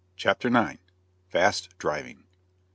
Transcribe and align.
CHAPTER 0.15 0.47
IX. 0.47 0.79
FAST 1.29 1.77
DRIVING. 1.77 2.23